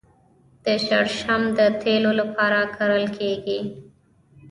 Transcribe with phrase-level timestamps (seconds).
[0.85, 3.59] شړشم د تیلو لپاره کرل کیږي.